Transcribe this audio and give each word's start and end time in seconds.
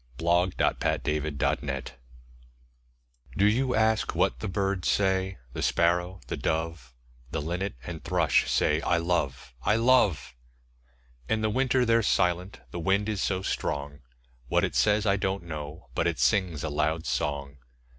ANSWER 0.17 0.49
TO 0.57 0.67
A 0.69 0.73
CHILD'S 0.97 1.03
QUESTION[386:1] 1.03 1.91
Do 3.37 3.45
you 3.45 3.75
ask 3.75 4.15
what 4.15 4.39
the 4.39 4.47
birds 4.47 4.87
say? 4.89 5.37
The 5.53 5.61
Sparrow, 5.61 6.21
the 6.25 6.35
Dove, 6.37 6.95
The 7.29 7.39
Linnet 7.39 7.75
and 7.85 8.03
Thrush 8.03 8.49
say, 8.49 8.81
'I 8.81 8.97
love 8.97 9.53
and 9.63 9.73
I 9.73 9.75
love!' 9.75 10.33
In 11.29 11.41
the 11.41 11.51
winter 11.51 11.85
they're 11.85 12.01
silent 12.01 12.61
the 12.71 12.79
wind 12.79 13.09
is 13.09 13.21
so 13.21 13.43
strong; 13.43 13.99
What 14.47 14.63
it 14.63 14.73
says, 14.73 15.05
I 15.05 15.17
don't 15.17 15.43
know, 15.43 15.89
but 15.93 16.07
it 16.07 16.17
sings 16.17 16.63
a 16.63 16.69
loud 16.69 17.05
song. 17.05 17.57